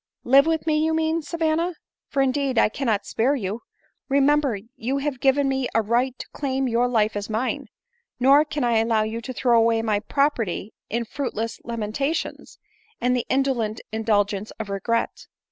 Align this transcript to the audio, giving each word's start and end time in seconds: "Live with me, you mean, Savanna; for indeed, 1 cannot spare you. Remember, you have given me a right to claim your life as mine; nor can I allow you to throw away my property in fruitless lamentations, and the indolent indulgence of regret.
"Live 0.33 0.47
with 0.47 0.65
me, 0.65 0.83
you 0.83 0.95
mean, 0.95 1.21
Savanna; 1.21 1.75
for 2.07 2.23
indeed, 2.23 2.57
1 2.57 2.71
cannot 2.71 3.05
spare 3.05 3.35
you. 3.35 3.61
Remember, 4.09 4.57
you 4.75 4.97
have 4.97 5.19
given 5.19 5.47
me 5.47 5.67
a 5.75 5.83
right 5.83 6.17
to 6.17 6.27
claim 6.29 6.67
your 6.67 6.87
life 6.87 7.15
as 7.15 7.29
mine; 7.29 7.67
nor 8.19 8.43
can 8.43 8.63
I 8.63 8.79
allow 8.79 9.03
you 9.03 9.21
to 9.21 9.31
throw 9.31 9.59
away 9.59 9.83
my 9.83 9.99
property 9.99 10.73
in 10.89 11.05
fruitless 11.05 11.59
lamentations, 11.63 12.57
and 12.99 13.15
the 13.15 13.27
indolent 13.29 13.79
indulgence 13.91 14.49
of 14.59 14.71
regret. 14.71 15.27